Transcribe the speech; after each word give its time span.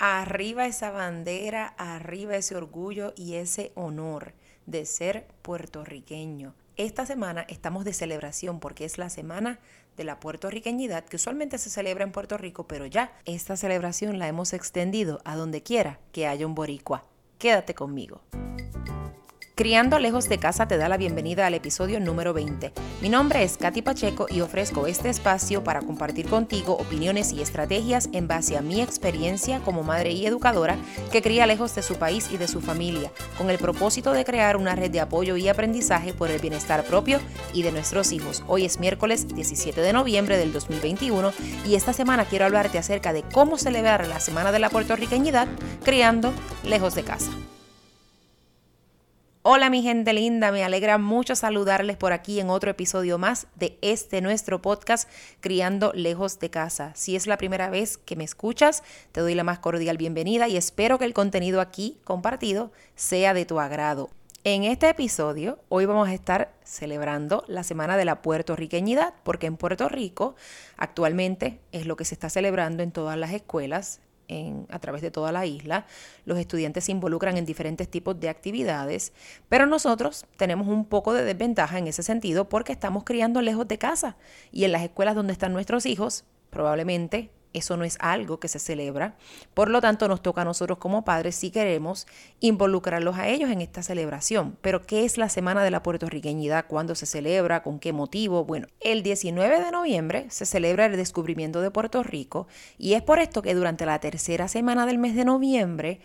Arriba 0.00 0.66
esa 0.66 0.92
bandera, 0.92 1.74
arriba 1.76 2.36
ese 2.36 2.54
orgullo 2.54 3.12
y 3.16 3.34
ese 3.34 3.72
honor 3.74 4.32
de 4.64 4.86
ser 4.86 5.26
puertorriqueño. 5.42 6.54
Esta 6.76 7.04
semana 7.04 7.44
estamos 7.48 7.84
de 7.84 7.92
celebración 7.92 8.60
porque 8.60 8.84
es 8.84 8.96
la 8.96 9.10
semana 9.10 9.58
de 9.96 10.04
la 10.04 10.20
puertorriqueñidad 10.20 11.04
que 11.04 11.16
usualmente 11.16 11.58
se 11.58 11.68
celebra 11.68 12.04
en 12.04 12.12
Puerto 12.12 12.38
Rico, 12.38 12.68
pero 12.68 12.86
ya 12.86 13.12
esta 13.24 13.56
celebración 13.56 14.20
la 14.20 14.28
hemos 14.28 14.52
extendido 14.52 15.20
a 15.24 15.34
donde 15.34 15.64
quiera 15.64 15.98
que 16.12 16.28
haya 16.28 16.46
un 16.46 16.54
boricua. 16.54 17.04
Quédate 17.38 17.74
conmigo. 17.74 18.20
Criando 19.58 19.98
lejos 19.98 20.28
de 20.28 20.38
casa 20.38 20.68
te 20.68 20.76
da 20.76 20.88
la 20.88 20.96
bienvenida 20.96 21.44
al 21.44 21.54
episodio 21.54 21.98
número 21.98 22.32
20. 22.32 22.72
Mi 23.02 23.08
nombre 23.08 23.42
es 23.42 23.56
Katy 23.56 23.82
Pacheco 23.82 24.26
y 24.30 24.40
ofrezco 24.40 24.86
este 24.86 25.08
espacio 25.08 25.64
para 25.64 25.82
compartir 25.82 26.28
contigo 26.28 26.74
opiniones 26.74 27.32
y 27.32 27.42
estrategias 27.42 28.08
en 28.12 28.28
base 28.28 28.56
a 28.56 28.60
mi 28.60 28.80
experiencia 28.80 29.58
como 29.58 29.82
madre 29.82 30.12
y 30.12 30.24
educadora 30.26 30.76
que 31.10 31.22
cría 31.22 31.44
lejos 31.44 31.74
de 31.74 31.82
su 31.82 31.96
país 31.96 32.30
y 32.30 32.36
de 32.36 32.46
su 32.46 32.60
familia, 32.60 33.10
con 33.36 33.50
el 33.50 33.58
propósito 33.58 34.12
de 34.12 34.24
crear 34.24 34.56
una 34.56 34.76
red 34.76 34.92
de 34.92 35.00
apoyo 35.00 35.36
y 35.36 35.48
aprendizaje 35.48 36.12
por 36.12 36.30
el 36.30 36.40
bienestar 36.40 36.84
propio 36.84 37.18
y 37.52 37.64
de 37.64 37.72
nuestros 37.72 38.12
hijos. 38.12 38.44
Hoy 38.46 38.64
es 38.64 38.78
miércoles 38.78 39.26
17 39.26 39.80
de 39.80 39.92
noviembre 39.92 40.38
del 40.38 40.52
2021 40.52 41.32
y 41.66 41.74
esta 41.74 41.92
semana 41.92 42.26
quiero 42.26 42.44
hablarte 42.44 42.78
acerca 42.78 43.12
de 43.12 43.24
cómo 43.24 43.58
celebrar 43.58 44.06
la 44.06 44.20
Semana 44.20 44.52
de 44.52 44.60
la 44.60 44.70
Puertorriqueñidad 44.70 45.48
criando 45.82 46.32
lejos 46.62 46.94
de 46.94 47.02
casa. 47.02 47.32
Hola 49.50 49.70
mi 49.70 49.80
gente 49.80 50.12
linda, 50.12 50.52
me 50.52 50.62
alegra 50.62 50.98
mucho 50.98 51.34
saludarles 51.34 51.96
por 51.96 52.12
aquí 52.12 52.38
en 52.38 52.50
otro 52.50 52.70
episodio 52.70 53.16
más 53.16 53.46
de 53.54 53.78
este 53.80 54.20
nuestro 54.20 54.60
podcast 54.60 55.08
Criando 55.40 55.90
lejos 55.94 56.38
de 56.38 56.50
casa. 56.50 56.92
Si 56.94 57.16
es 57.16 57.26
la 57.26 57.38
primera 57.38 57.70
vez 57.70 57.96
que 57.96 58.14
me 58.14 58.24
escuchas, 58.24 58.82
te 59.10 59.22
doy 59.22 59.34
la 59.34 59.44
más 59.44 59.58
cordial 59.58 59.96
bienvenida 59.96 60.48
y 60.48 60.58
espero 60.58 60.98
que 60.98 61.06
el 61.06 61.14
contenido 61.14 61.62
aquí 61.62 61.96
compartido 62.04 62.72
sea 62.94 63.32
de 63.32 63.46
tu 63.46 63.58
agrado. 63.58 64.10
En 64.44 64.64
este 64.64 64.90
episodio, 64.90 65.58
hoy 65.70 65.86
vamos 65.86 66.08
a 66.08 66.14
estar 66.14 66.52
celebrando 66.62 67.42
la 67.48 67.62
Semana 67.62 67.96
de 67.96 68.04
la 68.04 68.20
Puertorriqueñidad, 68.20 69.14
porque 69.22 69.46
en 69.46 69.56
Puerto 69.56 69.88
Rico 69.88 70.36
actualmente 70.76 71.58
es 71.72 71.86
lo 71.86 71.96
que 71.96 72.04
se 72.04 72.14
está 72.14 72.28
celebrando 72.28 72.82
en 72.82 72.92
todas 72.92 73.16
las 73.16 73.32
escuelas, 73.32 74.02
a 74.68 74.78
través 74.78 75.02
de 75.02 75.10
toda 75.10 75.32
la 75.32 75.46
isla. 75.46 75.86
Los 76.24 76.38
estudiantes 76.38 76.84
se 76.84 76.92
involucran 76.92 77.36
en 77.36 77.44
diferentes 77.44 77.88
tipos 77.88 78.18
de 78.20 78.28
actividades, 78.28 79.12
pero 79.48 79.66
nosotros 79.66 80.26
tenemos 80.36 80.68
un 80.68 80.84
poco 80.84 81.14
de 81.14 81.24
desventaja 81.24 81.78
en 81.78 81.86
ese 81.86 82.02
sentido 82.02 82.48
porque 82.48 82.72
estamos 82.72 83.04
criando 83.04 83.40
lejos 83.40 83.66
de 83.68 83.78
casa 83.78 84.16
y 84.52 84.64
en 84.64 84.72
las 84.72 84.82
escuelas 84.82 85.14
donde 85.14 85.32
están 85.32 85.52
nuestros 85.52 85.86
hijos 85.86 86.24
probablemente 86.50 87.30
eso 87.52 87.76
no 87.76 87.84
es 87.84 87.96
algo 88.00 88.40
que 88.40 88.48
se 88.48 88.58
celebra. 88.58 89.16
Por 89.54 89.70
lo 89.70 89.80
tanto, 89.80 90.08
nos 90.08 90.22
toca 90.22 90.42
a 90.42 90.44
nosotros 90.44 90.78
como 90.78 91.04
padres, 91.04 91.34
si 91.34 91.50
queremos, 91.50 92.06
involucrarlos 92.40 93.16
a 93.16 93.28
ellos 93.28 93.50
en 93.50 93.60
esta 93.60 93.82
celebración. 93.82 94.56
Pero, 94.60 94.82
¿qué 94.82 95.04
es 95.04 95.18
la 95.18 95.28
Semana 95.28 95.62
de 95.64 95.70
la 95.70 95.82
Puertorriqueñidad? 95.82 96.66
¿Cuándo 96.66 96.94
se 96.94 97.06
celebra? 97.06 97.62
¿Con 97.62 97.78
qué 97.78 97.92
motivo? 97.92 98.44
Bueno, 98.44 98.66
el 98.80 99.02
19 99.02 99.60
de 99.60 99.70
noviembre 99.70 100.26
se 100.30 100.46
celebra 100.46 100.86
el 100.86 100.96
descubrimiento 100.96 101.60
de 101.60 101.70
Puerto 101.70 102.02
Rico 102.02 102.46
y 102.78 102.94
es 102.94 103.02
por 103.02 103.18
esto 103.18 103.42
que 103.42 103.54
durante 103.54 103.86
la 103.86 103.98
tercera 103.98 104.48
semana 104.48 104.86
del 104.86 104.98
mes 104.98 105.14
de 105.14 105.24
noviembre 105.24 106.00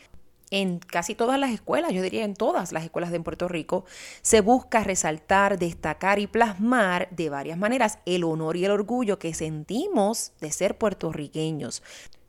en 0.53 0.77
casi 0.77 1.15
todas 1.15 1.39
las 1.39 1.49
escuelas, 1.49 1.93
yo 1.93 2.03
diría 2.03 2.23
en 2.23 2.35
todas 2.35 2.71
las 2.71 2.83
escuelas 2.83 3.11
de 3.11 3.19
Puerto 3.19 3.47
Rico, 3.47 3.85
se 4.21 4.39
busca 4.39 4.83
resaltar, 4.83 5.57
destacar 5.57 6.19
y 6.19 6.27
plasmar 6.27 7.09
de 7.09 7.31
varias 7.31 7.57
maneras 7.57 7.97
el 8.05 8.23
honor 8.23 8.55
y 8.55 8.63
el 8.63 8.69
orgullo 8.69 9.17
que 9.17 9.33
sentimos 9.33 10.31
de 10.41 10.51
ser 10.51 10.77
puertorriqueños. 10.77 11.81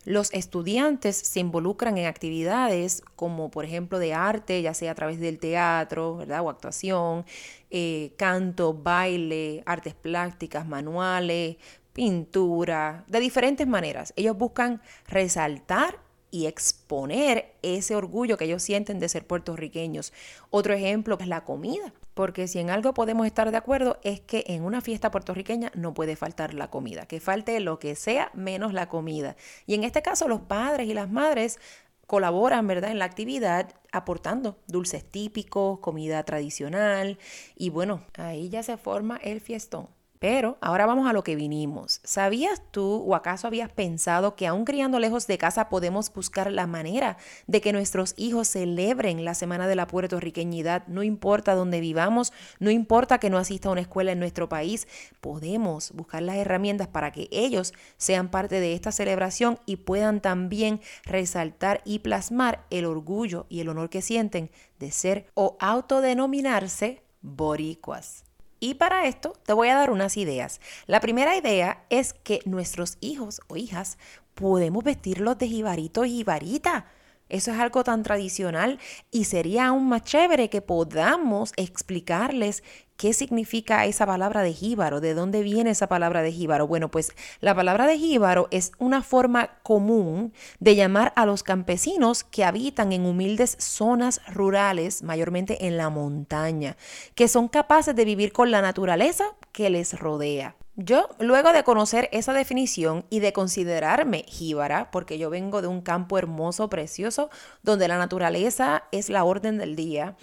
Los 0.07 0.33
estudiantes 0.33 1.17
se 1.17 1.41
involucran 1.41 1.99
en 1.99 2.07
actividades 2.07 3.03
como 3.15 3.51
por 3.51 3.67
ejemplo 3.67 3.99
de 3.99 4.15
arte, 4.15 4.63
ya 4.63 4.73
sea 4.73 4.93
a 4.93 4.95
través 4.95 5.21
del 5.21 5.39
teatro, 5.39 6.17
¿verdad? 6.17 6.41
O 6.41 6.49
actuación, 6.49 7.27
eh, 7.71 8.15
canto, 8.17 8.73
baile, 8.73 9.63
artes 9.67 9.95
plásticas, 9.95 10.67
manuales, 10.67 11.57
pintura, 11.93 13.05
de 13.07 13.21
diferentes 13.21 13.67
maneras. 13.67 14.15
Ellos 14.17 14.37
buscan 14.37 14.81
resaltar 15.09 16.04
y 16.35 16.47
exponer 16.47 17.55
ese 17.63 17.95
orgullo 17.95 18.37
que 18.37 18.47
ellos 18.47 18.61
sienten 18.61 18.99
de 18.99 19.09
ser 19.09 19.25
puertorriqueños. 19.25 20.13
Otro 20.51 20.75
ejemplo 20.75 21.17
es 21.21 21.29
la 21.29 21.45
comida, 21.45 21.95
porque 22.15 22.49
si 22.49 22.59
en 22.59 22.71
algo 22.71 22.93
podemos 22.93 23.25
estar 23.25 23.53
de 23.53 23.57
acuerdo 23.57 24.01
es 24.03 24.21
que 24.21 24.43
en 24.49 24.65
una 24.65 24.81
fiesta 24.81 25.13
puertorriqueña 25.13 25.71
no 25.77 25.95
puede 25.95 26.17
faltar 26.17 26.53
la 26.53 26.71
comida, 26.71 27.07
que 27.07 27.21
falte 27.21 27.61
lo 27.61 27.79
que 27.79 27.95
sea 27.95 28.33
menos 28.35 28.73
la 28.73 28.89
comida. 28.89 29.37
Y 29.65 29.75
en 29.75 29.85
este 29.85 30.03
caso 30.03 30.27
los 30.27 30.41
padres 30.41 30.89
y 30.89 30.95
las 30.95 31.09
madres 31.09 31.61
colaboran, 32.09 32.67
¿verdad?, 32.67 32.91
en 32.91 32.99
la 32.99 33.05
actividad 33.05 33.73
aportando 33.93 34.59
dulces 34.67 35.05
típicos, 35.05 35.79
comida 35.79 36.25
tradicional 36.25 37.17
y 37.55 37.71
bueno, 37.71 38.03
ahí 38.19 38.49
ya 38.49 38.65
se 38.65 38.77
forma 38.77 39.19
el 39.19 39.41
fiestón. 39.41 39.87
Pero 40.19 40.57
ahora 40.61 40.87
vamos 40.87 41.09
a 41.09 41.13
lo 41.13 41.23
que 41.23 41.37
vinimos. 41.37 42.01
¿Sabías 42.05 42.63
tú 42.71 43.05
o 43.07 43.15
acaso 43.15 43.47
habías 43.47 43.71
pensado 43.71 44.37
que 44.37 44.47
aún 44.47 44.65
criando 44.65 44.99
lejos 44.99 45.27
de 45.27 45.39
casa 45.39 45.69
podemos 45.69 46.13
buscar 46.13 46.51
la 46.51 46.67
manera 46.67 47.19
de 47.47 47.61
que 47.61 47.73
nuestros 47.73 48.15
hijos 48.17 48.49
celebren 48.49 49.25
la 49.25 49.35
Semana 49.35 49.67
de 49.67 49.77
la 49.77 49.87
Puertorriqueñidad? 49.87 50.87
No 50.87 51.03
importa 51.03 51.55
dónde 51.55 51.81
vivamos, 51.81 52.33
no 52.59 52.71
importa 52.71 53.19
que 53.19 53.29
no 53.29 53.39
asista 53.39 53.69
a 53.69 53.73
una 53.73 53.83
escuela 53.83 54.13
en 54.13 54.19
nuestro 54.21 54.49
país, 54.49 54.89
podemos 55.21 55.93
buscar 55.93 56.23
las 56.23 56.37
herramientas 56.37 56.89
para 56.89 57.13
que 57.13 57.29
ellos 57.31 57.75
sean 57.97 58.31
parte 58.31 58.61
de 58.61 58.75
esta 58.75 58.93
celebración 58.93 59.59
y 59.67 59.77
puedan 59.77 60.21
también 60.21 60.81
resaltar 61.05 61.83
y 61.85 61.99
plasmar 61.99 62.65
el 62.71 62.87
orgullo 62.87 63.47
y 63.49 63.61
el 63.61 63.69
honor 63.69 63.91
que 63.91 64.03
sienten 64.03 64.51
de 64.79 64.91
ser 64.91 65.27
o 65.35 65.57
autodenominarse 65.61 67.03
boricuas. 67.21 68.25
Y 68.65 68.73
para 68.73 69.05
esto 69.05 69.35
te 69.45 69.53
voy 69.53 69.69
a 69.69 69.75
dar 69.75 69.91
unas 69.91 70.17
ideas. 70.17 70.59
La 70.87 71.01
primera 71.01 71.37
idea 71.37 71.85
es 71.91 72.15
que 72.15 72.41
nuestros 72.47 72.97
hijos 73.03 73.43
o 73.47 73.57
hijas 73.57 73.99
podemos 74.35 74.83
vestirlos 74.83 75.37
de 75.37 75.49
jibarito 75.49 76.07
y 76.07 76.13
jibarita. 76.13 76.87
Eso 77.29 77.53
es 77.53 77.59
algo 77.59 77.85
tan 77.85 78.03
tradicional 78.03 78.79
y 79.11 79.25
sería 79.25 79.69
aún 79.69 79.89
más 79.89 80.03
chévere 80.03 80.51
que 80.51 80.63
podamos 80.63 81.53
explicarles 81.57 82.63
¿Qué 82.97 83.13
significa 83.13 83.87
esa 83.87 84.07
palabra 84.07 84.43
de 84.43 84.53
jíbaro? 84.53 85.01
¿De 85.01 85.15
dónde 85.15 85.43
viene 85.43 85.71
esa 85.71 85.89
palabra 85.89 86.23
de 86.23 86.31
jíbaro? 86.31 86.69
Bueno, 86.69 86.93
pues 86.93 87.13
la 87.41 87.53
palabra 87.53 87.89
de 87.89 87.99
jíbaro 87.99 88.47
es 88.53 88.71
una 88.79 89.03
forma 89.03 89.59
común 89.65 90.33
de 90.61 90.77
llamar 90.77 91.13
a 91.17 91.27
los 91.27 91.43
campesinos 91.43 92.23
que 92.23 92.45
habitan 92.45 92.93
en 92.93 93.05
humildes 93.05 93.57
zonas 93.59 94.21
rurales, 94.33 95.03
mayormente 95.03 95.67
en 95.67 95.77
la 95.77 95.91
montaña, 95.91 96.77
que 97.17 97.27
son 97.27 97.49
capaces 97.49 97.97
de 97.97 98.05
vivir 98.05 98.33
con 98.33 98.53
la 98.53 98.63
naturaleza 98.63 99.25
que 99.51 99.71
les 99.71 99.99
rodea. 99.99 100.55
Yo, 100.77 101.09
luego 101.21 101.53
de 101.53 101.63
conocer 101.63 102.09
esa 102.11 102.33
definición 102.33 103.05
y 103.09 103.21
de 103.21 103.33
considerarme 103.33 104.25
jíbara, 104.27 104.91
porque 104.91 105.19
yo 105.19 105.31
vengo 105.31 105.63
de 105.63 105.69
un 105.69 105.83
campo 105.83 106.19
hermoso, 106.19 106.69
precioso, 106.69 107.31
donde 107.63 107.87
la 107.87 107.97
naturaleza 107.97 108.83
es 108.91 109.09
la 109.09 109.23
orden 109.23 109.57
del 109.57 109.77
día, 109.77 110.17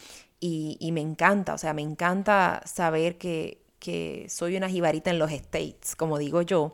y, 0.43 0.89
me 0.91 1.01
encanta, 1.01 1.53
o 1.53 1.57
sea, 1.59 1.73
me 1.73 1.83
encanta 1.83 2.63
saber 2.65 3.19
que, 3.19 3.61
que 3.77 4.25
soy 4.27 4.57
una 4.57 4.69
jibarita 4.69 5.11
en 5.11 5.19
los 5.19 5.31
States, 5.31 5.95
como 5.95 6.17
digo 6.17 6.41
yo. 6.41 6.73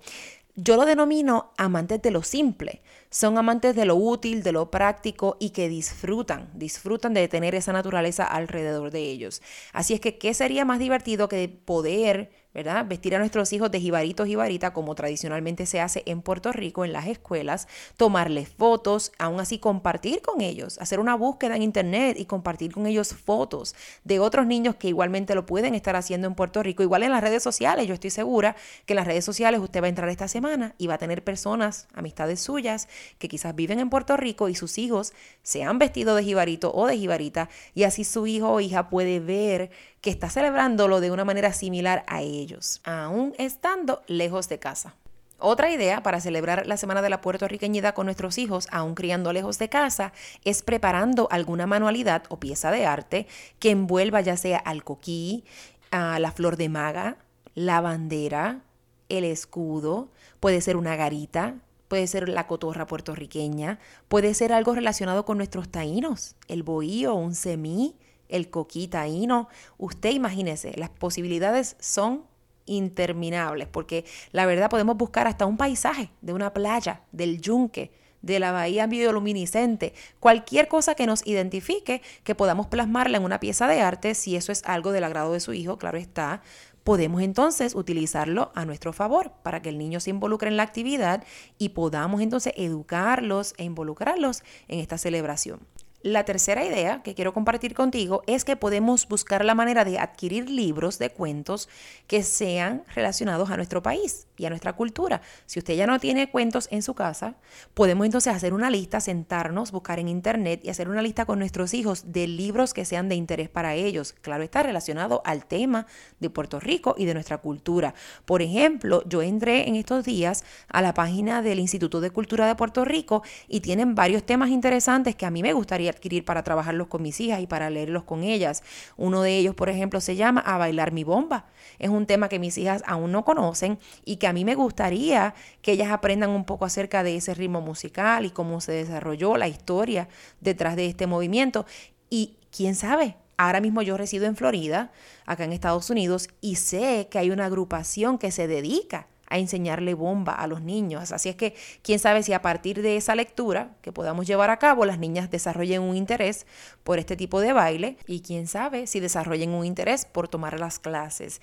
Yo 0.55 0.75
lo 0.77 0.85
denomino 0.85 1.51
amantes 1.57 2.01
de 2.01 2.09
lo 2.09 2.23
simple. 2.23 2.81
Son 3.11 3.37
amantes 3.37 3.75
de 3.75 3.85
lo 3.85 3.95
útil, 3.95 4.41
de 4.41 4.53
lo 4.53 4.71
práctico 4.71 5.37
y 5.39 5.51
que 5.51 5.69
disfrutan, 5.69 6.49
disfrutan 6.55 7.13
de 7.13 7.27
tener 7.27 7.55
esa 7.55 7.73
naturaleza 7.73 8.23
alrededor 8.25 8.89
de 8.89 9.01
ellos. 9.01 9.41
Así 9.73 9.93
es 9.93 9.99
que, 9.99 10.17
¿qué 10.17 10.33
sería 10.33 10.65
más 10.65 10.79
divertido 10.79 11.27
que 11.27 11.47
poder 11.47 12.31
¿verdad? 12.57 12.87
Vestir 12.87 13.15
a 13.15 13.19
nuestros 13.19 13.53
hijos 13.53 13.69
de 13.69 13.79
jibaritos 13.79 14.27
y 14.27 14.33
varita, 14.33 14.73
como 14.73 14.95
tradicionalmente 14.95 15.67
se 15.67 15.79
hace 15.79 16.01
en 16.07 16.23
Puerto 16.23 16.51
Rico 16.51 16.85
en 16.85 16.91
las 16.91 17.05
escuelas, 17.05 17.67
tomarles 17.97 18.49
fotos, 18.49 19.11
aún 19.19 19.39
así 19.39 19.59
compartir 19.59 20.23
con 20.23 20.41
ellos, 20.41 20.79
hacer 20.79 20.99
una 20.99 21.13
búsqueda 21.13 21.55
en 21.55 21.61
internet 21.61 22.17
y 22.19 22.25
compartir 22.25 22.73
con 22.73 22.87
ellos 22.87 23.13
fotos 23.13 23.75
de 24.05 24.19
otros 24.19 24.47
niños 24.47 24.73
que 24.73 24.87
igualmente 24.87 25.35
lo 25.35 25.45
pueden 25.45 25.75
estar 25.75 25.95
haciendo 25.95 26.25
en 26.25 26.33
Puerto 26.33 26.63
Rico, 26.63 26.81
igual 26.81 27.03
en 27.03 27.11
las 27.11 27.21
redes 27.21 27.43
sociales. 27.43 27.85
Yo 27.85 27.93
estoy 27.93 28.09
segura 28.09 28.55
que 28.87 28.93
en 28.93 28.97
las 28.97 29.05
redes 29.05 29.23
sociales 29.23 29.59
usted 29.59 29.83
va 29.83 29.85
a 29.85 29.89
entrar 29.89 30.09
esta 30.09 30.27
semana 30.27 30.73
y 30.79 30.87
va 30.87 30.95
a 30.95 30.97
tener 30.97 31.23
personas, 31.23 31.87
amistades 31.93 32.39
suyas, 32.39 32.87
que 33.19 33.29
quizás 33.29 33.53
viven 33.53 33.79
en 33.79 33.91
Puerto 33.91 34.17
Rico 34.17 34.49
y 34.49 34.55
sus 34.55 34.79
hijos 34.79 35.13
se 35.43 35.61
han 35.61 35.77
vestido 35.77 36.15
de 36.15 36.23
jibarito 36.23 36.73
o 36.73 36.87
de 36.87 36.97
jibarita 36.97 37.49
y 37.75 37.83
así 37.83 38.03
su 38.03 38.25
hijo 38.25 38.49
o 38.49 38.61
hija 38.61 38.89
puede 38.89 39.19
ver 39.19 39.69
que 40.01 40.09
está 40.09 40.29
celebrándolo 40.29 40.99
de 41.01 41.11
una 41.11 41.25
manera 41.25 41.53
similar 41.53 42.03
a 42.07 42.21
ellos, 42.21 42.81
aún 42.83 43.33
estando 43.37 44.03
lejos 44.07 44.49
de 44.49 44.59
casa. 44.59 44.95
Otra 45.39 45.71
idea 45.71 46.01
para 46.01 46.19
celebrar 46.19 46.65
la 46.65 46.77
Semana 46.77 47.03
de 47.03 47.11
la 47.11 47.21
Puertorriqueñidad 47.21 47.93
con 47.93 48.05
nuestros 48.05 48.39
hijos, 48.39 48.67
aún 48.71 48.95
criando 48.95 49.33
lejos 49.33 49.59
de 49.59 49.69
casa, 49.69 50.11
es 50.43 50.63
preparando 50.63 51.27
alguna 51.29 51.67
manualidad 51.67 52.23
o 52.29 52.39
pieza 52.39 52.71
de 52.71 52.87
arte 52.87 53.27
que 53.59 53.69
envuelva 53.69 54.21
ya 54.21 54.35
sea 54.35 54.57
al 54.57 54.83
coquí, 54.83 55.43
a 55.91 56.17
la 56.17 56.31
flor 56.31 56.57
de 56.57 56.69
maga, 56.69 57.17
la 57.53 57.81
bandera, 57.81 58.61
el 59.09 59.23
escudo, 59.25 60.09
puede 60.39 60.59
ser 60.61 60.75
una 60.75 60.95
garita, 60.95 61.55
puede 61.87 62.07
ser 62.07 62.29
la 62.29 62.47
cotorra 62.47 62.87
puertorriqueña, 62.87 63.79
puede 64.07 64.33
ser 64.33 64.51
algo 64.53 64.73
relacionado 64.73 65.23
con 65.23 65.37
nuestros 65.37 65.69
taínos, 65.69 66.35
el 66.47 66.63
bohío, 66.63 67.13
un 67.13 67.35
semí, 67.35 67.95
el 68.29 68.49
coquí 68.49 68.87
taíno. 68.87 69.47
Usted 69.77 70.11
imagínese, 70.11 70.73
las 70.77 70.89
posibilidades 70.89 71.75
son 71.79 72.25
interminables, 72.65 73.67
porque 73.67 74.05
la 74.31 74.45
verdad 74.45 74.69
podemos 74.69 74.97
buscar 74.97 75.27
hasta 75.27 75.45
un 75.45 75.57
paisaje 75.57 76.11
de 76.21 76.33
una 76.33 76.53
playa, 76.53 77.01
del 77.11 77.41
yunque, 77.41 77.91
de 78.21 78.39
la 78.39 78.51
bahía 78.51 78.87
bioluminiscente, 78.87 79.93
cualquier 80.19 80.67
cosa 80.67 80.95
que 80.95 81.05
nos 81.05 81.25
identifique, 81.25 82.01
que 82.23 82.35
podamos 82.35 82.67
plasmarla 82.67 83.17
en 83.17 83.23
una 83.23 83.39
pieza 83.39 83.67
de 83.67 83.81
arte, 83.81 84.15
si 84.15 84.35
eso 84.35 84.51
es 84.51 84.63
algo 84.65 84.91
del 84.91 85.03
agrado 85.03 85.33
de 85.33 85.39
su 85.39 85.53
hijo, 85.53 85.77
claro 85.77 85.97
está, 85.97 86.41
podemos 86.83 87.21
entonces 87.21 87.75
utilizarlo 87.75 88.51
a 88.55 88.65
nuestro 88.65 88.93
favor 88.93 89.33
para 89.43 89.61
que 89.61 89.69
el 89.69 89.77
niño 89.77 89.99
se 89.99 90.09
involucre 90.09 90.49
en 90.49 90.57
la 90.57 90.63
actividad 90.63 91.23
y 91.57 91.69
podamos 91.69 92.21
entonces 92.21 92.53
educarlos 92.55 93.53
e 93.57 93.65
involucrarlos 93.65 94.43
en 94.67 94.79
esta 94.79 94.97
celebración. 94.97 95.59
La 96.03 96.25
tercera 96.25 96.63
idea 96.63 97.01
que 97.01 97.15
quiero 97.15 97.33
compartir 97.33 97.73
contigo 97.73 98.21
es 98.27 98.45
que 98.45 98.55
podemos 98.55 99.07
buscar 99.07 99.43
la 99.43 99.55
manera 99.55 99.83
de 99.83 99.97
adquirir 99.97 100.49
libros 100.49 100.99
de 100.99 101.09
cuentos 101.09 101.69
que 102.05 102.23
sean 102.23 102.83
relacionados 102.93 103.49
a 103.49 103.57
nuestro 103.57 103.81
país 103.81 104.26
y 104.37 104.45
a 104.45 104.49
nuestra 104.49 104.73
cultura. 104.73 105.21
Si 105.45 105.59
usted 105.59 105.75
ya 105.75 105.87
no 105.87 105.99
tiene 105.99 106.29
cuentos 106.29 106.67
en 106.71 106.83
su 106.83 106.93
casa, 106.93 107.35
podemos 107.73 108.05
entonces 108.05 108.33
hacer 108.33 108.53
una 108.53 108.69
lista, 108.69 108.99
sentarnos, 108.99 109.71
buscar 109.71 109.99
en 109.99 110.07
internet 110.07 110.61
y 110.63 110.69
hacer 110.69 110.89
una 110.89 111.01
lista 111.01 111.25
con 111.25 111.39
nuestros 111.39 111.73
hijos 111.73 112.11
de 112.11 112.27
libros 112.27 112.73
que 112.73 112.85
sean 112.85 113.09
de 113.09 113.15
interés 113.15 113.49
para 113.49 113.75
ellos. 113.75 114.13
Claro, 114.21 114.43
está 114.43 114.63
relacionado 114.63 115.21
al 115.25 115.45
tema 115.45 115.87
de 116.19 116.29
Puerto 116.29 116.59
Rico 116.59 116.95
y 116.97 117.05
de 117.05 117.13
nuestra 117.13 117.39
cultura. 117.39 117.93
Por 118.25 118.41
ejemplo, 118.41 119.03
yo 119.07 119.21
entré 119.21 119.67
en 119.67 119.75
estos 119.75 120.05
días 120.05 120.43
a 120.69 120.81
la 120.81 120.93
página 120.93 121.41
del 121.41 121.59
Instituto 121.59 122.01
de 122.01 122.11
Cultura 122.11 122.47
de 122.47 122.55
Puerto 122.55 122.85
Rico 122.85 123.23
y 123.47 123.61
tienen 123.61 123.95
varios 123.95 124.23
temas 124.23 124.49
interesantes 124.49 125.15
que 125.15 125.25
a 125.25 125.31
mí 125.31 125.41
me 125.41 125.53
gustaría 125.53 125.89
adquirir 125.89 126.25
para 126.25 126.43
trabajarlos 126.43 126.87
con 126.87 127.01
mis 127.01 127.19
hijas 127.19 127.41
y 127.41 127.47
para 127.47 127.69
leerlos 127.69 128.03
con 128.03 128.23
ellas. 128.23 128.63
Uno 128.95 129.21
de 129.21 129.37
ellos, 129.37 129.55
por 129.55 129.69
ejemplo, 129.69 130.01
se 130.01 130.15
llama 130.15 130.41
A 130.41 130.57
bailar 130.57 130.91
mi 130.91 131.03
bomba. 131.03 131.45
Es 131.79 131.89
un 131.89 132.05
tema 132.05 132.29
que 132.29 132.39
mis 132.39 132.57
hijas 132.57 132.83
aún 132.85 133.11
no 133.11 133.25
conocen 133.25 133.79
y 134.05 134.17
que 134.17 134.26
a 134.27 134.33
mí 134.33 134.45
me 134.45 134.55
gustaría 134.55 135.33
que 135.61 135.71
ellas 135.73 135.91
aprendan 135.91 136.29
un 136.29 136.45
poco 136.45 136.65
acerca 136.65 137.03
de 137.03 137.15
ese 137.15 137.33
ritmo 137.33 137.61
musical 137.61 138.25
y 138.25 138.29
cómo 138.29 138.61
se 138.61 138.71
desarrolló 138.71 139.37
la 139.37 139.47
historia 139.47 140.07
detrás 140.41 140.75
de 140.75 140.87
este 140.87 141.07
movimiento. 141.07 141.65
Y 142.09 142.37
quién 142.51 142.75
sabe, 142.75 143.17
Ahora 143.39 143.61
mismo 143.61 143.83
yo 143.83 143.97
resido 143.97 144.25
en 144.25 144.35
Florida, 144.35 144.91
acá 145.27 145.43
en 145.43 145.53
Estados 145.53 145.91
Unidos, 145.91 146.27
y 146.41 146.55
sé 146.55 147.07
que 147.11 147.19
hay 147.19 147.29
una 147.29 147.45
agrupación 147.45 148.17
que 148.17 148.31
se 148.31 148.47
dedica 148.47 149.07
a 149.29 149.37
enseñarle 149.37 149.93
bomba 149.93 150.33
a 150.33 150.47
los 150.47 150.61
niños. 150.61 151.11
Así 151.11 151.29
es 151.29 151.35
que 151.35 151.53
quién 151.83 151.99
sabe 151.99 152.23
si 152.23 152.33
a 152.33 152.41
partir 152.41 152.81
de 152.81 152.97
esa 152.97 153.13
lectura 153.13 153.75
que 153.81 153.91
podamos 153.91 154.25
llevar 154.25 154.49
a 154.49 154.57
cabo 154.57 154.85
las 154.85 154.97
niñas 154.97 155.29
desarrollen 155.29 155.83
un 155.83 155.95
interés 155.95 156.47
por 156.83 156.97
este 156.97 157.15
tipo 157.15 157.39
de 157.39 157.53
baile 157.53 157.97
y 158.07 158.21
quién 158.21 158.47
sabe 158.47 158.87
si 158.87 158.99
desarrollen 158.99 159.51
un 159.51 159.65
interés 159.65 160.05
por 160.05 160.27
tomar 160.27 160.59
las 160.59 160.79
clases. 160.79 161.41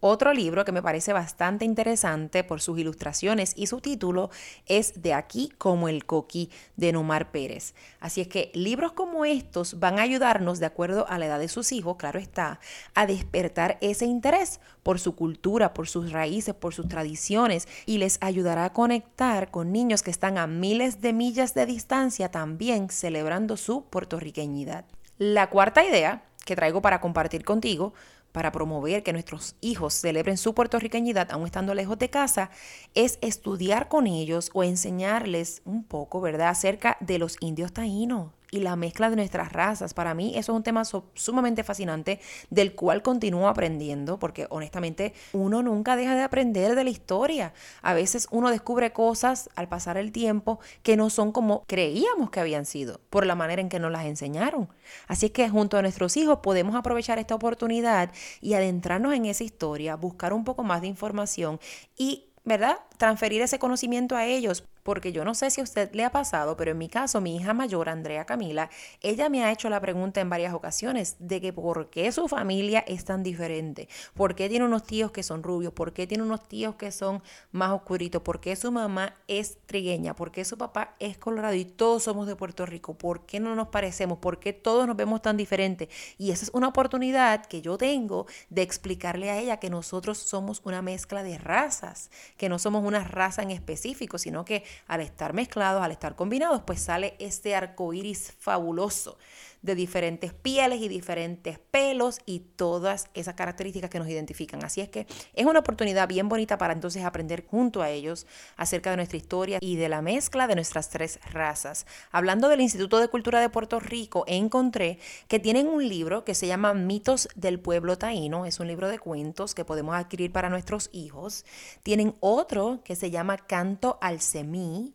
Otro 0.00 0.34
libro 0.34 0.66
que 0.66 0.72
me 0.72 0.82
parece 0.82 1.14
bastante 1.14 1.64
interesante 1.64 2.44
por 2.44 2.60
sus 2.60 2.78
ilustraciones 2.78 3.54
y 3.56 3.66
su 3.66 3.80
título 3.80 4.28
es 4.66 5.00
De 5.00 5.14
aquí 5.14 5.50
como 5.56 5.88
el 5.88 6.04
coquí 6.04 6.50
de 6.76 6.92
Numar 6.92 7.30
Pérez. 7.30 7.74
Así 7.98 8.20
es 8.20 8.28
que 8.28 8.50
libros 8.52 8.92
como 8.92 9.24
estos 9.24 9.80
van 9.80 9.98
a 9.98 10.02
ayudarnos, 10.02 10.60
de 10.60 10.66
acuerdo 10.66 11.08
a 11.08 11.18
la 11.18 11.26
edad 11.26 11.38
de 11.38 11.48
sus 11.48 11.72
hijos, 11.72 11.96
claro 11.96 12.18
está, 12.18 12.60
a 12.94 13.06
despertar 13.06 13.78
ese 13.80 14.04
interés 14.04 14.60
por 14.82 15.00
su 15.00 15.16
cultura, 15.16 15.72
por 15.72 15.88
sus 15.88 16.12
raíces, 16.12 16.54
por 16.54 16.74
sus 16.74 16.88
tradiciones 16.88 17.66
y 17.86 17.96
les 17.96 18.18
ayudará 18.20 18.66
a 18.66 18.72
conectar 18.74 19.50
con 19.50 19.72
niños 19.72 20.02
que 20.02 20.10
están 20.10 20.36
a 20.36 20.46
miles 20.46 21.00
de 21.00 21.14
millas 21.14 21.54
de 21.54 21.64
distancia 21.64 22.30
también 22.30 22.90
celebrando 22.90 23.56
su 23.56 23.84
puertorriqueñidad. 23.86 24.84
La 25.16 25.48
cuarta 25.48 25.82
idea 25.82 26.22
que 26.44 26.56
traigo 26.56 26.80
para 26.80 27.00
compartir 27.00 27.44
contigo 27.44 27.92
para 28.36 28.52
promover 28.52 29.02
que 29.02 29.14
nuestros 29.14 29.56
hijos 29.62 29.94
celebren 29.94 30.36
su 30.36 30.54
puertorriqueñidad 30.54 31.30
aún 31.30 31.46
estando 31.46 31.72
lejos 31.72 31.98
de 31.98 32.10
casa 32.10 32.50
es 32.92 33.18
estudiar 33.22 33.88
con 33.88 34.06
ellos 34.06 34.50
o 34.52 34.62
enseñarles 34.62 35.62
un 35.64 35.84
poco, 35.84 36.20
¿verdad?, 36.20 36.50
acerca 36.50 36.98
de 37.00 37.18
los 37.18 37.38
indios 37.40 37.72
taínos, 37.72 38.32
y 38.56 38.60
la 38.60 38.76
mezcla 38.76 39.10
de 39.10 39.16
nuestras 39.16 39.52
razas. 39.52 39.94
Para 39.94 40.14
mí 40.14 40.30
eso 40.30 40.52
es 40.52 40.56
un 40.56 40.62
tema 40.62 40.84
sumamente 40.84 41.62
fascinante 41.62 42.20
del 42.50 42.74
cual 42.74 43.02
continúo 43.02 43.48
aprendiendo 43.48 44.18
porque 44.18 44.46
honestamente 44.50 45.12
uno 45.32 45.62
nunca 45.62 45.96
deja 45.96 46.14
de 46.14 46.22
aprender 46.22 46.74
de 46.74 46.84
la 46.84 46.90
historia. 46.90 47.52
A 47.82 47.94
veces 47.94 48.28
uno 48.30 48.50
descubre 48.50 48.92
cosas 48.92 49.50
al 49.54 49.68
pasar 49.68 49.96
el 49.96 50.12
tiempo 50.12 50.58
que 50.82 50.96
no 50.96 51.10
son 51.10 51.32
como 51.32 51.64
creíamos 51.66 52.30
que 52.30 52.40
habían 52.40 52.64
sido 52.64 53.00
por 53.10 53.26
la 53.26 53.34
manera 53.34 53.60
en 53.60 53.68
que 53.68 53.78
nos 53.78 53.92
las 53.92 54.06
enseñaron. 54.06 54.68
Así 55.06 55.30
que 55.30 55.48
junto 55.48 55.76
a 55.76 55.82
nuestros 55.82 56.16
hijos 56.16 56.38
podemos 56.42 56.74
aprovechar 56.74 57.18
esta 57.18 57.34
oportunidad 57.34 58.10
y 58.40 58.54
adentrarnos 58.54 59.14
en 59.14 59.26
esa 59.26 59.44
historia, 59.44 59.96
buscar 59.96 60.32
un 60.32 60.44
poco 60.44 60.62
más 60.62 60.80
de 60.80 60.86
información 60.88 61.60
y 61.96 62.24
¿verdad? 62.44 62.78
Transferir 62.96 63.42
ese 63.42 63.58
conocimiento 63.58 64.16
a 64.16 64.24
ellos 64.24 64.64
porque 64.86 65.10
yo 65.10 65.24
no 65.24 65.34
sé 65.34 65.50
si 65.50 65.60
a 65.60 65.64
usted 65.64 65.92
le 65.94 66.04
ha 66.04 66.12
pasado, 66.12 66.56
pero 66.56 66.70
en 66.70 66.78
mi 66.78 66.88
caso, 66.88 67.20
mi 67.20 67.34
hija 67.34 67.52
mayor, 67.52 67.88
Andrea 67.88 68.24
Camila, 68.24 68.70
ella 69.00 69.28
me 69.28 69.44
ha 69.44 69.50
hecho 69.50 69.68
la 69.68 69.80
pregunta 69.80 70.20
en 70.20 70.30
varias 70.30 70.54
ocasiones 70.54 71.16
de 71.18 71.40
que 71.40 71.52
por 71.52 71.90
qué 71.90 72.12
su 72.12 72.28
familia 72.28 72.84
es 72.86 73.04
tan 73.04 73.24
diferente, 73.24 73.88
por 74.14 74.36
qué 74.36 74.48
tiene 74.48 74.64
unos 74.64 74.84
tíos 74.84 75.10
que 75.10 75.24
son 75.24 75.42
rubios, 75.42 75.72
por 75.72 75.92
qué 75.92 76.06
tiene 76.06 76.22
unos 76.22 76.46
tíos 76.46 76.76
que 76.76 76.92
son 76.92 77.20
más 77.50 77.72
oscuritos, 77.72 78.22
por 78.22 78.38
qué 78.38 78.54
su 78.54 78.70
mamá 78.70 79.16
es 79.26 79.58
trigueña, 79.66 80.14
por 80.14 80.30
qué 80.30 80.44
su 80.44 80.56
papá 80.56 80.94
es 81.00 81.18
colorado 81.18 81.54
y 81.54 81.64
todos 81.64 82.04
somos 82.04 82.28
de 82.28 82.36
Puerto 82.36 82.64
Rico, 82.64 82.96
por 82.96 83.26
qué 83.26 83.40
no 83.40 83.56
nos 83.56 83.66
parecemos, 83.68 84.18
por 84.18 84.38
qué 84.38 84.52
todos 84.52 84.86
nos 84.86 84.96
vemos 84.96 85.20
tan 85.20 85.36
diferentes. 85.36 85.88
Y 86.16 86.30
esa 86.30 86.44
es 86.44 86.50
una 86.54 86.68
oportunidad 86.68 87.46
que 87.46 87.60
yo 87.60 87.76
tengo 87.76 88.26
de 88.50 88.62
explicarle 88.62 89.30
a 89.30 89.38
ella 89.40 89.56
que 89.56 89.68
nosotros 89.68 90.18
somos 90.18 90.60
una 90.62 90.80
mezcla 90.80 91.24
de 91.24 91.38
razas, 91.38 92.08
que 92.36 92.48
no 92.48 92.60
somos 92.60 92.84
una 92.84 93.02
raza 93.02 93.42
en 93.42 93.50
específico, 93.50 94.16
sino 94.18 94.44
que 94.44 94.62
al 94.86 95.00
estar 95.00 95.32
mezclados, 95.32 95.82
al 95.82 95.90
estar 95.92 96.16
combinados, 96.16 96.62
pues 96.66 96.80
sale 96.80 97.16
este 97.18 97.54
arco 97.54 97.92
iris 97.92 98.34
fabuloso 98.38 99.18
de 99.62 99.74
diferentes 99.74 100.32
pieles 100.32 100.80
y 100.80 100.88
diferentes 100.88 101.58
pelos 101.58 102.18
y 102.26 102.40
todas 102.40 103.08
esas 103.14 103.34
características 103.34 103.90
que 103.90 103.98
nos 103.98 104.08
identifican. 104.08 104.64
Así 104.64 104.80
es 104.80 104.88
que 104.88 105.06
es 105.34 105.46
una 105.46 105.60
oportunidad 105.60 106.08
bien 106.08 106.28
bonita 106.28 106.58
para 106.58 106.72
entonces 106.72 107.04
aprender 107.04 107.46
junto 107.46 107.82
a 107.82 107.90
ellos 107.90 108.26
acerca 108.56 108.90
de 108.90 108.96
nuestra 108.96 109.16
historia 109.16 109.58
y 109.60 109.76
de 109.76 109.88
la 109.88 110.02
mezcla 110.02 110.46
de 110.46 110.54
nuestras 110.54 110.90
tres 110.90 111.18
razas. 111.32 111.86
Hablando 112.10 112.48
del 112.48 112.60
Instituto 112.60 112.98
de 112.98 113.08
Cultura 113.08 113.40
de 113.40 113.48
Puerto 113.48 113.80
Rico, 113.80 114.24
encontré 114.26 114.98
que 115.28 115.38
tienen 115.38 115.66
un 115.66 115.88
libro 115.88 116.24
que 116.24 116.34
se 116.34 116.46
llama 116.46 116.74
Mitos 116.74 117.28
del 117.34 117.60
Pueblo 117.60 117.98
Taíno. 117.98 118.46
Es 118.46 118.60
un 118.60 118.68
libro 118.68 118.88
de 118.88 118.98
cuentos 118.98 119.54
que 119.54 119.64
podemos 119.64 119.94
adquirir 119.94 120.32
para 120.32 120.50
nuestros 120.50 120.90
hijos. 120.92 121.44
Tienen 121.82 122.16
otro 122.20 122.80
que 122.84 122.96
se 122.96 123.10
llama 123.10 123.38
Canto 123.38 123.98
al 124.00 124.20
Semí 124.20 124.94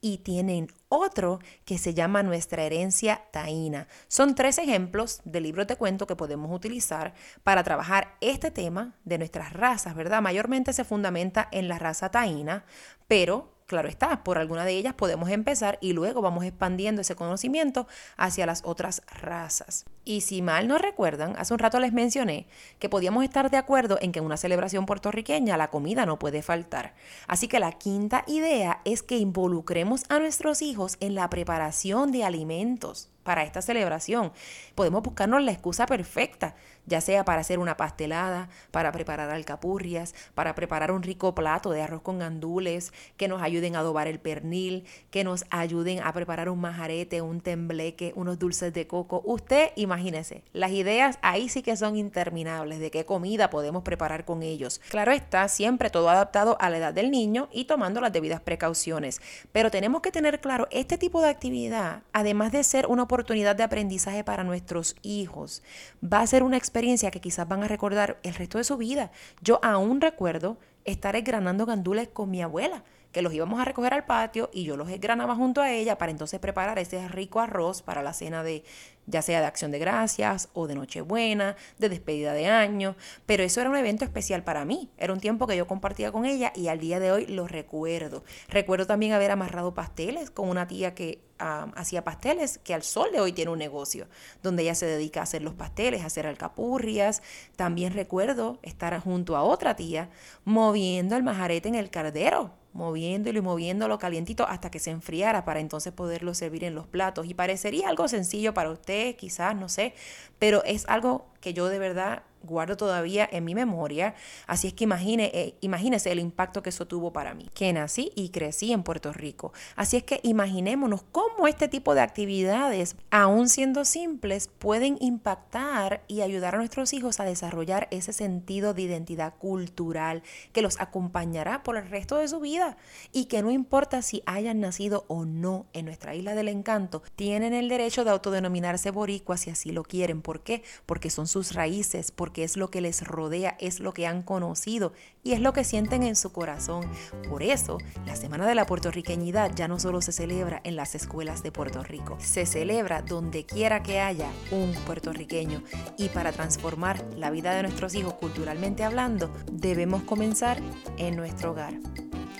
y 0.00 0.18
tienen 0.18 0.68
otro 0.88 1.40
que 1.64 1.78
se 1.78 1.94
llama 1.94 2.22
Nuestra 2.22 2.62
herencia 2.64 3.22
taína. 3.32 3.86
Son 4.08 4.34
tres 4.34 4.58
ejemplos 4.58 5.20
de 5.24 5.40
libros 5.40 5.66
de 5.66 5.76
cuento 5.76 6.06
que 6.06 6.16
podemos 6.16 6.50
utilizar 6.54 7.14
para 7.44 7.62
trabajar 7.62 8.16
este 8.20 8.50
tema 8.50 8.94
de 9.04 9.18
nuestras 9.18 9.52
razas, 9.52 9.94
¿verdad? 9.94 10.22
Mayormente 10.22 10.72
se 10.72 10.84
fundamenta 10.84 11.48
en 11.52 11.68
la 11.68 11.78
raza 11.78 12.10
taína, 12.10 12.64
pero 13.08 13.59
Claro 13.70 13.88
está, 13.88 14.24
por 14.24 14.36
alguna 14.36 14.64
de 14.64 14.72
ellas 14.72 14.94
podemos 14.94 15.30
empezar 15.30 15.78
y 15.80 15.92
luego 15.92 16.20
vamos 16.20 16.42
expandiendo 16.42 17.02
ese 17.02 17.14
conocimiento 17.14 17.86
hacia 18.16 18.44
las 18.44 18.62
otras 18.64 19.02
razas. 19.06 19.84
Y 20.04 20.22
si 20.22 20.42
mal 20.42 20.66
no 20.66 20.76
recuerdan, 20.76 21.36
hace 21.38 21.52
un 21.52 21.60
rato 21.60 21.78
les 21.78 21.92
mencioné 21.92 22.48
que 22.80 22.88
podíamos 22.88 23.22
estar 23.22 23.48
de 23.48 23.58
acuerdo 23.58 23.96
en 24.00 24.10
que 24.10 24.18
en 24.18 24.24
una 24.24 24.38
celebración 24.38 24.86
puertorriqueña 24.86 25.56
la 25.56 25.70
comida 25.70 26.04
no 26.04 26.18
puede 26.18 26.42
faltar. 26.42 26.94
Así 27.28 27.46
que 27.46 27.60
la 27.60 27.70
quinta 27.70 28.24
idea 28.26 28.80
es 28.84 29.04
que 29.04 29.18
involucremos 29.18 30.02
a 30.08 30.18
nuestros 30.18 30.62
hijos 30.62 30.96
en 30.98 31.14
la 31.14 31.30
preparación 31.30 32.10
de 32.10 32.24
alimentos 32.24 33.08
para 33.30 33.44
esta 33.44 33.62
celebración. 33.62 34.32
Podemos 34.74 35.04
buscarnos 35.04 35.40
la 35.40 35.52
excusa 35.52 35.86
perfecta, 35.86 36.56
ya 36.86 37.00
sea 37.00 37.24
para 37.24 37.42
hacer 37.42 37.60
una 37.60 37.76
pastelada, 37.76 38.48
para 38.72 38.90
preparar 38.90 39.30
alcapurrias, 39.30 40.16
para 40.34 40.56
preparar 40.56 40.90
un 40.90 41.04
rico 41.04 41.32
plato 41.32 41.70
de 41.70 41.80
arroz 41.80 42.02
con 42.02 42.18
gandules, 42.18 42.92
que 43.16 43.28
nos 43.28 43.40
ayuden 43.40 43.76
a 43.76 43.80
adobar 43.80 44.08
el 44.08 44.18
pernil, 44.18 44.84
que 45.12 45.22
nos 45.22 45.44
ayuden 45.50 46.00
a 46.02 46.12
preparar 46.12 46.48
un 46.48 46.60
majarete, 46.60 47.22
un 47.22 47.40
tembleque, 47.40 48.12
unos 48.16 48.36
dulces 48.40 48.74
de 48.74 48.88
coco. 48.88 49.22
Usted 49.24 49.70
imagínese, 49.76 50.42
las 50.52 50.72
ideas 50.72 51.20
ahí 51.22 51.48
sí 51.48 51.62
que 51.62 51.76
son 51.76 51.96
interminables 51.96 52.80
de 52.80 52.90
qué 52.90 53.04
comida 53.04 53.48
podemos 53.48 53.84
preparar 53.84 54.24
con 54.24 54.42
ellos. 54.42 54.80
Claro 54.88 55.12
está, 55.12 55.46
siempre 55.46 55.88
todo 55.88 56.10
adaptado 56.10 56.56
a 56.60 56.68
la 56.68 56.78
edad 56.78 56.94
del 56.94 57.12
niño 57.12 57.48
y 57.52 57.66
tomando 57.66 58.00
las 58.00 58.12
debidas 58.12 58.40
precauciones. 58.40 59.20
Pero 59.52 59.70
tenemos 59.70 60.00
que 60.00 60.10
tener 60.10 60.40
claro, 60.40 60.66
este 60.72 60.98
tipo 60.98 61.22
de 61.22 61.28
actividad, 61.28 62.02
además 62.12 62.50
de 62.50 62.64
ser 62.64 62.88
una 62.88 63.04
oportunidad 63.04 63.19
de 63.24 63.62
aprendizaje 63.62 64.24
para 64.24 64.44
nuestros 64.44 64.96
hijos. 65.02 65.62
Va 66.02 66.20
a 66.20 66.26
ser 66.26 66.42
una 66.42 66.56
experiencia 66.56 67.10
que 67.10 67.20
quizás 67.20 67.46
van 67.46 67.62
a 67.62 67.68
recordar 67.68 68.18
el 68.22 68.34
resto 68.34 68.58
de 68.58 68.64
su 68.64 68.76
vida. 68.76 69.10
Yo 69.42 69.60
aún 69.62 70.00
recuerdo 70.00 70.58
estar 70.84 71.20
granando 71.22 71.66
gandules 71.66 72.08
con 72.08 72.30
mi 72.30 72.42
abuela 72.42 72.82
que 73.12 73.22
los 73.22 73.32
íbamos 73.32 73.60
a 73.60 73.64
recoger 73.64 73.94
al 73.94 74.04
patio 74.04 74.50
y 74.52 74.64
yo 74.64 74.76
los 74.76 74.88
granaba 75.00 75.34
junto 75.34 75.60
a 75.60 75.70
ella 75.70 75.98
para 75.98 76.12
entonces 76.12 76.38
preparar 76.40 76.78
ese 76.78 77.06
rico 77.08 77.40
arroz 77.40 77.82
para 77.82 78.02
la 78.02 78.12
cena 78.12 78.42
de 78.42 78.64
ya 79.06 79.22
sea 79.22 79.40
de 79.40 79.46
acción 79.46 79.72
de 79.72 79.78
gracias 79.78 80.48
o 80.52 80.66
de 80.66 80.74
Nochebuena, 80.74 81.56
de 81.78 81.88
despedida 81.88 82.32
de 82.32 82.46
año, 82.46 82.96
pero 83.26 83.42
eso 83.42 83.60
era 83.60 83.70
un 83.70 83.76
evento 83.76 84.04
especial 84.04 84.44
para 84.44 84.64
mí, 84.64 84.90
era 84.98 85.12
un 85.12 85.20
tiempo 85.20 85.46
que 85.46 85.56
yo 85.56 85.66
compartía 85.66 86.12
con 86.12 86.24
ella 86.24 86.52
y 86.54 86.68
al 86.68 86.78
día 86.78 87.00
de 87.00 87.10
hoy 87.10 87.26
lo 87.26 87.48
recuerdo. 87.48 88.22
Recuerdo 88.48 88.86
también 88.86 89.12
haber 89.12 89.32
amarrado 89.32 89.74
pasteles 89.74 90.30
con 90.30 90.48
una 90.48 90.68
tía 90.68 90.94
que 90.94 91.20
hacía 91.38 92.04
pasteles, 92.04 92.58
que 92.58 92.74
al 92.74 92.82
sol 92.82 93.10
de 93.12 93.20
hoy 93.20 93.32
tiene 93.32 93.50
un 93.50 93.58
negocio, 93.58 94.06
donde 94.42 94.62
ella 94.62 94.74
se 94.74 94.86
dedica 94.86 95.20
a 95.20 95.22
hacer 95.22 95.42
los 95.42 95.54
pasteles, 95.54 96.02
a 96.02 96.06
hacer 96.06 96.26
alcapurrias. 96.26 97.22
También 97.56 97.94
recuerdo 97.94 98.58
estar 98.62 98.98
junto 99.00 99.36
a 99.36 99.42
otra 99.42 99.74
tía 99.74 100.10
moviendo 100.44 101.16
el 101.16 101.22
majarete 101.22 101.68
en 101.68 101.76
el 101.76 101.90
cardero, 101.90 102.59
moviéndolo 102.72 103.38
y 103.38 103.42
moviéndolo 103.42 103.98
calientito 103.98 104.46
hasta 104.46 104.70
que 104.70 104.78
se 104.78 104.90
enfriara 104.90 105.44
para 105.44 105.60
entonces 105.60 105.92
poderlo 105.92 106.34
servir 106.34 106.64
en 106.64 106.74
los 106.74 106.86
platos. 106.86 107.26
Y 107.26 107.34
parecería 107.34 107.88
algo 107.88 108.08
sencillo 108.08 108.54
para 108.54 108.70
usted, 108.70 109.16
quizás, 109.16 109.54
no 109.56 109.68
sé, 109.68 109.94
pero 110.38 110.64
es 110.64 110.88
algo 110.88 111.26
que 111.40 111.54
yo 111.54 111.68
de 111.68 111.78
verdad 111.78 112.22
guardo 112.42 112.76
todavía 112.76 113.28
en 113.30 113.44
mi 113.44 113.54
memoria. 113.54 114.14
Así 114.46 114.68
es 114.68 114.74
que 114.74 114.84
imagine, 114.84 115.30
eh, 115.34 115.54
imagínese 115.60 116.12
el 116.12 116.18
impacto 116.18 116.62
que 116.62 116.70
eso 116.70 116.86
tuvo 116.86 117.12
para 117.12 117.34
mí, 117.34 117.48
que 117.54 117.72
nací 117.72 118.12
y 118.14 118.30
crecí 118.30 118.72
en 118.72 118.82
Puerto 118.82 119.12
Rico. 119.12 119.52
Así 119.76 119.96
es 119.96 120.04
que 120.04 120.20
imaginémonos 120.22 121.02
cómo 121.12 121.48
este 121.48 121.68
tipo 121.68 121.94
de 121.94 122.00
actividades, 122.00 122.96
aún 123.10 123.48
siendo 123.48 123.84
simples, 123.84 124.48
pueden 124.58 124.96
impactar 125.00 126.02
y 126.08 126.22
ayudar 126.22 126.54
a 126.54 126.58
nuestros 126.58 126.92
hijos 126.92 127.20
a 127.20 127.24
desarrollar 127.24 127.88
ese 127.90 128.12
sentido 128.12 128.74
de 128.74 128.82
identidad 128.82 129.34
cultural 129.38 130.22
que 130.52 130.62
los 130.62 130.80
acompañará 130.80 131.62
por 131.62 131.76
el 131.76 131.88
resto 131.88 132.16
de 132.16 132.28
su 132.28 132.40
vida 132.40 132.76
y 133.12 133.26
que 133.26 133.42
no 133.42 133.50
importa 133.50 134.02
si 134.02 134.22
hayan 134.26 134.60
nacido 134.60 135.04
o 135.08 135.24
no 135.24 135.66
en 135.72 135.84
nuestra 135.84 136.14
isla 136.14 136.34
del 136.34 136.48
encanto, 136.48 137.02
tienen 137.16 137.54
el 137.54 137.68
derecho 137.68 138.04
de 138.04 138.10
autodenominarse 138.10 138.90
boricuas 138.90 139.40
si 139.40 139.50
así 139.50 139.72
lo 139.72 139.82
quieren. 139.82 140.22
¿Por 140.22 140.42
qué? 140.42 140.62
Porque 140.86 141.10
son 141.10 141.26
sus 141.26 141.54
raíces, 141.54 142.10
porque 142.30 142.44
es 142.44 142.56
lo 142.56 142.70
que 142.70 142.80
les 142.80 143.04
rodea, 143.04 143.56
es 143.58 143.80
lo 143.80 143.92
que 143.92 144.06
han 144.06 144.22
conocido 144.22 144.92
y 145.24 145.32
es 145.32 145.40
lo 145.40 145.52
que 145.52 145.64
sienten 145.64 146.04
en 146.04 146.14
su 146.14 146.30
corazón. 146.30 146.84
Por 147.28 147.42
eso, 147.42 147.78
la 148.06 148.14
Semana 148.14 148.46
de 148.46 148.54
la 148.54 148.66
Puertorriqueñidad 148.66 149.50
ya 149.52 149.66
no 149.66 149.80
solo 149.80 150.00
se 150.00 150.12
celebra 150.12 150.60
en 150.62 150.76
las 150.76 150.94
escuelas 150.94 151.42
de 151.42 151.50
Puerto 151.50 151.82
Rico, 151.82 152.18
se 152.20 152.46
celebra 152.46 153.02
donde 153.02 153.44
quiera 153.46 153.82
que 153.82 153.98
haya 153.98 154.28
un 154.52 154.72
puertorriqueño. 154.86 155.64
Y 155.98 156.10
para 156.10 156.30
transformar 156.30 157.04
la 157.16 157.32
vida 157.32 157.52
de 157.52 157.62
nuestros 157.62 157.96
hijos 157.96 158.14
culturalmente 158.14 158.84
hablando, 158.84 159.34
debemos 159.50 160.04
comenzar 160.04 160.62
en 160.98 161.16
nuestro 161.16 161.50
hogar. 161.50 161.74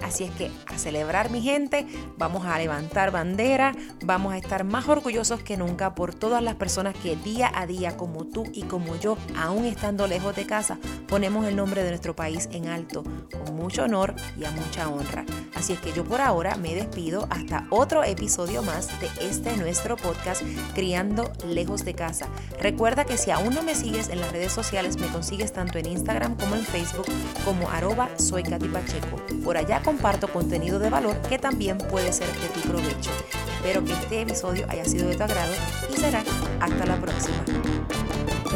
Así 0.03 0.25
es 0.25 0.31
que 0.33 0.51
a 0.67 0.79
celebrar 0.79 1.31
mi 1.31 1.43
gente, 1.43 1.87
vamos 2.17 2.47
a 2.47 2.59
levantar 2.59 3.11
bandera, 3.11 3.75
vamos 4.05 4.33
a 4.33 4.39
estar 4.39 4.65
más 4.65 4.89
orgullosos 4.89 5.43
que 5.43 5.57
nunca 5.57 5.95
por 5.95 6.15
todas 6.15 6.43
las 6.43 6.55
personas 6.55 6.95
que 6.95 7.17
día 7.17 7.51
a 7.55 7.67
día, 7.67 7.97
como 7.97 8.25
tú 8.25 8.45
y 8.53 8.63
como 8.63 8.97
yo, 8.97 9.17
aún 9.37 9.65
estando 9.65 10.07
lejos 10.07 10.35
de 10.37 10.47
casa, 10.47 10.79
ponemos 11.09 11.47
el 11.47 11.57
nombre 11.57 11.83
de 11.83 11.91
nuestro 11.91 12.17
país 12.17 12.49
en 12.53 12.69
alto, 12.69 13.05
con 13.31 13.57
mucho 13.57 13.85
honor 13.85 14.15
y 14.39 14.45
a 14.45 14.51
mucha 14.51 14.89
honra. 14.89 15.25
Así 15.55 15.75
es 15.75 15.81
que 15.81 15.93
yo 15.93 16.05
por 16.05 16.21
ahora 16.21 16.57
me 16.57 16.75
despido 16.75 17.27
hasta 17.31 17.67
otro 17.71 18.03
episodio 18.03 18.63
más 18.63 18.89
de 19.01 19.09
este 19.21 19.57
nuestro 19.57 19.97
podcast 19.97 20.43
Criando 20.75 21.31
lejos 21.47 21.85
de 21.85 21.95
casa. 21.95 22.29
Recuerda 22.61 23.05
que 23.05 23.19
si 23.19 23.31
aún 23.31 23.55
no 23.55 23.63
me 23.63 23.75
sigues 23.75 24.09
en 24.09 24.21
las 24.21 24.33
redes 24.33 24.53
sociales, 24.53 24.97
me 24.99 25.09
consigues 25.09 25.53
tanto 25.53 25.79
en 25.79 25.87
Instagram 25.87 26.37
como 26.37 26.55
en 26.55 26.65
Facebook 26.65 27.07
como 27.45 27.69
arroba 27.69 28.09
soy 28.19 28.43
Katy 28.43 28.69
Pacheco. 28.69 29.17
Por 29.45 29.57
allá 29.57 29.83
comparto 29.91 30.29
contenido 30.29 30.79
de 30.79 30.89
valor 30.89 31.17
que 31.23 31.37
también 31.37 31.77
puede 31.77 32.13
ser 32.13 32.29
de 32.29 32.49
tu 32.51 32.61
provecho. 32.61 33.11
Espero 33.57 33.85
que 33.85 33.93
este 33.93 34.21
episodio 34.21 34.65
haya 34.69 34.85
sido 34.85 35.09
de 35.09 35.17
tu 35.17 35.25
agrado 35.25 35.53
y 35.93 35.97
será 35.97 36.23
hasta 36.61 36.87
la 36.87 36.97
próxima. 36.97 37.45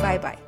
Bye 0.00 0.20
bye. 0.20 0.43